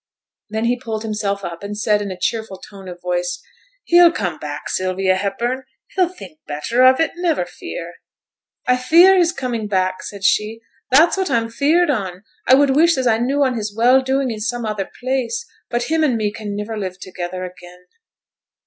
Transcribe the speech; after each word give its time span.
Then 0.49 0.65
he 0.65 0.79
pulled 0.79 1.03
himself 1.03 1.45
up, 1.45 1.61
and 1.61 1.77
said, 1.77 2.01
in 2.01 2.09
a 2.09 2.17
cheerful 2.17 2.57
tone 2.57 2.87
of 2.89 2.99
voice, 3.03 3.39
'He'll 3.83 4.11
come 4.11 4.39
back, 4.39 4.67
Sylvia 4.67 5.15
Hepburn. 5.15 5.63
He'll 5.93 6.09
think 6.09 6.39
better 6.47 6.83
of 6.83 6.99
it: 6.99 7.11
never 7.17 7.45
fear!' 7.45 7.93
'I 8.65 8.77
fear 8.77 9.15
his 9.15 9.31
coming 9.31 9.67
back!' 9.67 10.01
said 10.01 10.23
she. 10.23 10.61
'That's 10.89 11.17
what 11.17 11.29
I'm 11.29 11.51
feared 11.51 11.91
on; 11.91 12.23
I 12.47 12.55
would 12.55 12.75
wish 12.75 12.97
as 12.97 13.05
I 13.05 13.19
knew 13.19 13.43
on 13.43 13.53
his 13.53 13.75
well 13.77 14.01
doing 14.01 14.31
i' 14.31 14.37
some 14.39 14.65
other 14.65 14.89
place; 15.01 15.45
but 15.69 15.83
him 15.83 16.03
and 16.03 16.17
me 16.17 16.31
can 16.31 16.55
niver 16.55 16.79
live 16.79 16.99
together 16.99 17.43
again.' 17.45 17.85